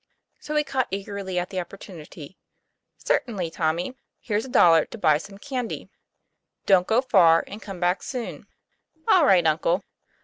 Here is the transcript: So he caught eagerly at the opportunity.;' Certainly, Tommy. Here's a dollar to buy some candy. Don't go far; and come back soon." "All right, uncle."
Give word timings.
So 0.39 0.55
he 0.55 0.63
caught 0.63 0.87
eagerly 0.89 1.37
at 1.37 1.51
the 1.51 1.59
opportunity.;' 1.59 2.35
Certainly, 3.07 3.51
Tommy. 3.51 3.93
Here's 4.19 4.45
a 4.45 4.49
dollar 4.49 4.85
to 4.85 4.97
buy 4.97 5.19
some 5.19 5.37
candy. 5.37 5.91
Don't 6.65 6.87
go 6.87 7.03
far; 7.03 7.43
and 7.45 7.61
come 7.61 7.79
back 7.79 8.01
soon." 8.01 8.47
"All 9.07 9.27
right, 9.27 9.45
uncle." 9.45 9.83